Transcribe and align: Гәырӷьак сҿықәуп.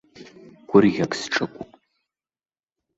Гәырӷьак 0.69 1.11
сҿықәуп. 1.19 1.71